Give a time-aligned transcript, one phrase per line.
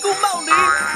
[0.00, 0.50] 鼓冒驴，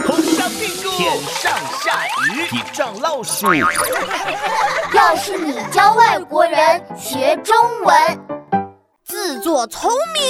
[0.06, 3.46] 头上屁股，天上下雨，地上老鼠。
[4.94, 7.94] 要是你教外国人学中文，
[9.04, 10.22] 自作聪明。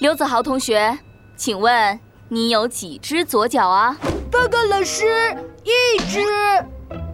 [0.00, 0.98] 刘子豪同学，
[1.36, 2.00] 请问
[2.30, 3.94] 你有几只左脚啊？
[4.30, 6.20] 报告老师，一只。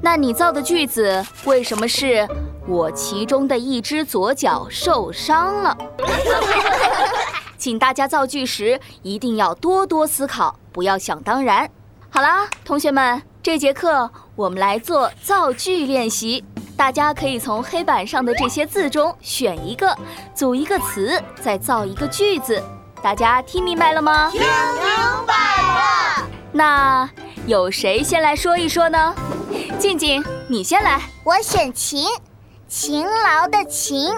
[0.01, 2.29] 那你造的句子为什么是
[2.67, 5.77] 我其中的一只左脚受伤了？
[7.63, 11.71] 请大家造句时一定要多多思考，不要想当然。
[12.11, 16.45] 好啦，同学们，这节课我们来做造句练习。
[16.77, 19.97] 大家可以从黑板上的这些字中选一个，
[20.35, 22.61] 组一个词，再造一个句子。
[23.01, 24.29] 大家听明白了吗？
[24.33, 24.49] 听明
[25.25, 25.33] 白
[25.63, 26.29] 了。
[26.51, 27.09] 那
[27.47, 29.15] 有谁先来说一说呢？
[29.79, 31.01] 静静，你先来。
[31.23, 32.09] 我选勤，
[32.67, 34.13] 勤劳的勤，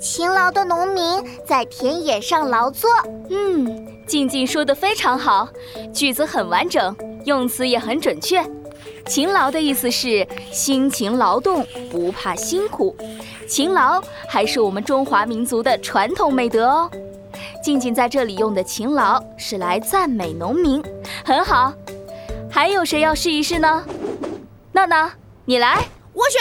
[0.00, 2.90] 勤劳的农民在田野上劳作。
[3.30, 5.48] 嗯，静静说的非常好，
[5.92, 6.94] 句子很完整，
[7.24, 8.44] 用词也很准确。
[9.06, 12.94] 勤劳的意思是辛勤劳动，不怕辛苦。
[13.48, 16.90] 勤劳还是我们中华民族的传统美德哦。
[17.62, 20.82] 静静在这里用的勤劳是来赞美农民，
[21.24, 21.72] 很好。
[22.50, 23.84] 还有谁要试一试呢？
[24.72, 25.12] 娜娜，
[25.44, 25.84] 你来。
[26.12, 26.40] 我选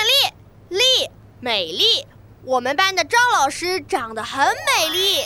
[0.70, 2.06] 丽，丽美丽。
[2.46, 5.18] 我们班的赵老师长得很美丽。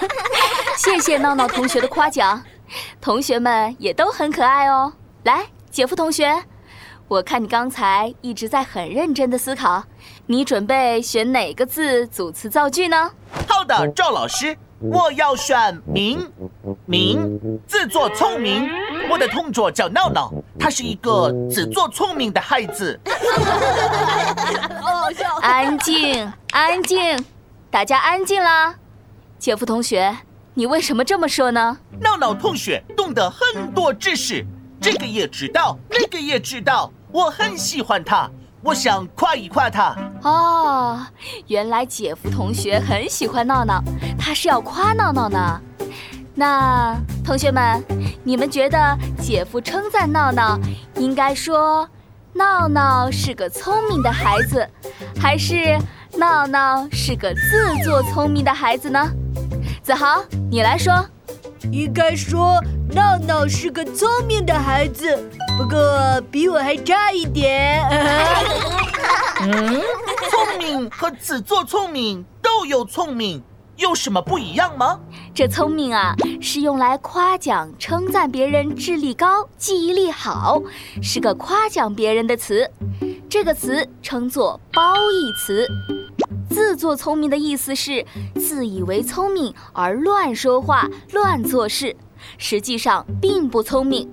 [0.78, 2.42] 谢谢闹闹同学的夸奖，
[3.02, 4.90] 同学们也都很可爱哦。
[5.24, 6.42] 来，姐夫同学。
[7.06, 9.84] 我看你刚才一直在很认真的思考，
[10.26, 13.10] 你准备选哪个字组词造句呢？
[13.46, 16.30] 好的，赵老师，我要选明，
[16.86, 18.70] 明，自作聪明。
[19.10, 22.98] 我的同桌叫闹闹，他是一个自作聪明的孩子。
[25.40, 27.24] 安静，安静，
[27.70, 28.74] 大家安静啦。
[29.38, 30.16] 姐夫同学，
[30.54, 31.78] 你为什么这么说呢？
[32.00, 34.44] 闹闹同学懂得很多知识，
[34.80, 36.92] 这个也知道，那个也知道。
[37.10, 38.30] 我很喜欢他，
[38.62, 39.96] 我想夸一夸他。
[40.22, 41.00] 哦，
[41.46, 43.82] 原来姐夫同学很喜欢闹闹，
[44.18, 45.60] 他是要夸闹闹呢。
[46.38, 47.84] 那同学们，
[48.22, 50.56] 你们觉得姐夫称赞闹闹，
[50.94, 51.84] 应该说
[52.32, 54.64] 闹闹是个聪明的孩子，
[55.20, 55.76] 还是
[56.16, 59.10] 闹闹是个自作聪明的孩子呢？
[59.82, 61.04] 子豪，你来说。
[61.72, 62.62] 应该说
[62.92, 65.28] 闹闹是个聪明的孩子。
[65.58, 67.82] 不过比我还差一点。
[69.42, 69.82] 嗯，
[70.30, 73.42] 聪明和自作聪明都有聪明，
[73.76, 75.00] 有什么不一样吗？
[75.38, 80.60] 这聪明啊，是用来夸奖、称赞别人智力高、记忆力好，
[81.00, 82.68] 是个夸奖别人的词。
[83.28, 85.64] 这个词称作褒义词。
[86.50, 88.04] 自作聪明的意思是
[88.34, 91.94] 自以为聪明而乱说话、乱做事，
[92.36, 94.10] 实际上并不聪明。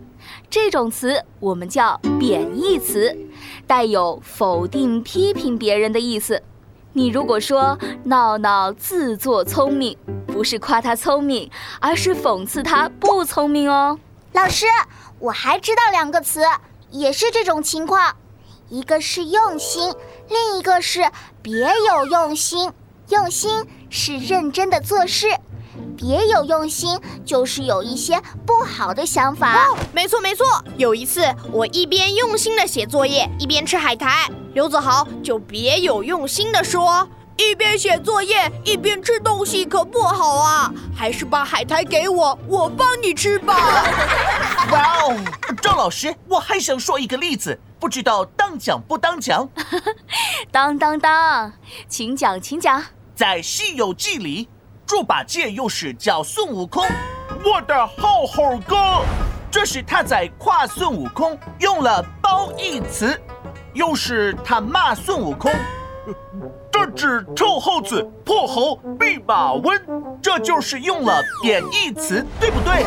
[0.48, 3.18] 这种词我们叫贬义词，
[3.66, 6.44] 带有否定、批评别人的意思。
[6.94, 9.98] 你如果说闹闹自作聪明，
[10.36, 13.98] 不是夸他聪明，而是讽刺他不聪明哦。
[14.34, 14.66] 老师，
[15.18, 16.42] 我还知道两个词，
[16.92, 18.18] 也是这种情况，
[18.68, 19.94] 一个是用心，
[20.28, 21.10] 另一个是
[21.42, 21.54] 别
[21.88, 22.70] 有用心。
[23.08, 25.28] 用心是认真的做事。
[25.96, 29.56] 别有用心，就是有一些不好的想法。
[29.56, 30.46] 哦，没错没错。
[30.76, 34.30] 有一次，我一边用心的写作业，一边吃海苔。
[34.54, 37.08] 刘子豪就别有用心的说
[37.38, 43.56] ：“一边写作业一边吃东西可不好啊，还是把海苔给我，我帮你吃吧。
[44.72, 45.18] ”哇哦，
[45.62, 49.48] 赵老师，我还想说一个例子，不知道当讲不当讲？
[50.52, 51.52] 当当当，
[51.88, 52.84] 请讲，请讲。
[53.14, 54.50] 在《西游记》里。
[54.88, 56.86] 猪八戒又是叫孙悟空，
[57.44, 59.04] 我的好猴哥，
[59.50, 63.20] 这是他在夸孙悟空用了褒义词，
[63.74, 65.52] 又是他骂孙悟空，
[66.96, 69.80] 指臭猴子破猴弼马温，
[70.22, 72.86] 这就是用了贬义词，对不对？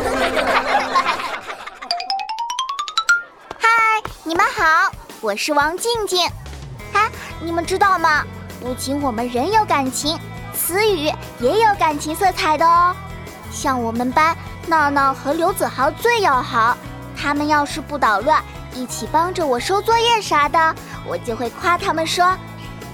[3.59, 4.91] 嗨，你们好，
[5.21, 6.27] 我是王静静。
[6.93, 7.07] 哎，
[7.39, 8.23] 你们知道吗？
[8.59, 10.19] 不仅我们人有感情。
[10.55, 12.93] 词语也有感情色彩的哦，
[13.51, 14.35] 像我们班
[14.67, 16.75] 闹闹和刘子豪最要好，
[17.15, 20.75] 他们要是不捣乱，一起帮着我收作业啥的，
[21.07, 22.35] 我就会夸他们说：“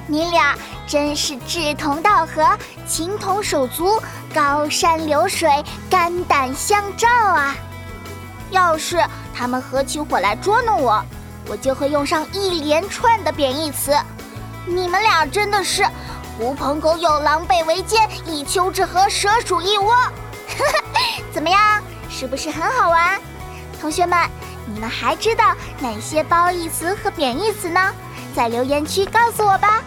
[0.08, 0.56] 你俩
[0.88, 2.58] 真是志同道合，
[2.88, 4.02] 情同手足，
[4.34, 7.56] 高山流水，肝胆相照啊！”
[8.52, 9.04] 要是
[9.34, 11.04] 他们合起伙来捉弄我，
[11.48, 13.96] 我就会用上一连串的贬义词。
[14.66, 15.86] 你们俩真的是。
[16.38, 19.96] 狐朋狗友，狼狈为奸；一丘之貉，蛇鼠一窝。
[21.34, 23.18] 怎么样，是不是很好玩？
[23.80, 24.20] 同学们，
[24.66, 27.80] 你们还知道哪些褒义词和贬义词呢？
[28.36, 29.82] 在留言区告诉我吧。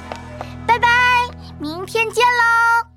[1.61, 2.88] 明天见喽。